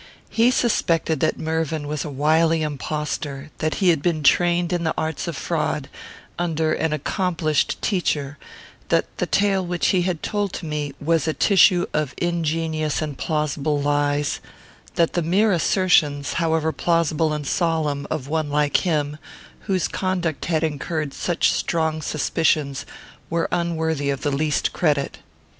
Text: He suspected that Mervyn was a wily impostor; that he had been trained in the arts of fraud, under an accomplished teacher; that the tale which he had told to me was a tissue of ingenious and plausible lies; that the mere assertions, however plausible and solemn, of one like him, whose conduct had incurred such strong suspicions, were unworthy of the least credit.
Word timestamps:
He 0.31 0.49
suspected 0.49 1.19
that 1.19 1.37
Mervyn 1.37 1.87
was 1.87 2.03
a 2.03 2.09
wily 2.09 2.63
impostor; 2.63 3.51
that 3.59 3.75
he 3.75 3.89
had 3.89 4.01
been 4.01 4.23
trained 4.23 4.73
in 4.73 4.83
the 4.83 4.95
arts 4.97 5.27
of 5.27 5.37
fraud, 5.37 5.89
under 6.39 6.73
an 6.73 6.91
accomplished 6.91 7.79
teacher; 7.83 8.39
that 8.89 9.05
the 9.17 9.27
tale 9.27 9.63
which 9.63 9.89
he 9.89 10.01
had 10.01 10.23
told 10.23 10.53
to 10.53 10.65
me 10.65 10.93
was 10.99 11.27
a 11.27 11.35
tissue 11.35 11.85
of 11.93 12.15
ingenious 12.17 12.99
and 12.99 13.19
plausible 13.19 13.79
lies; 13.79 14.39
that 14.95 15.13
the 15.13 15.21
mere 15.21 15.51
assertions, 15.51 16.33
however 16.33 16.71
plausible 16.71 17.31
and 17.31 17.45
solemn, 17.45 18.07
of 18.09 18.27
one 18.27 18.49
like 18.49 18.77
him, 18.77 19.19
whose 19.67 19.87
conduct 19.87 20.45
had 20.45 20.63
incurred 20.63 21.13
such 21.13 21.51
strong 21.53 22.01
suspicions, 22.01 22.87
were 23.29 23.47
unworthy 23.51 24.09
of 24.09 24.21
the 24.21 24.31
least 24.31 24.73
credit. 24.73 25.19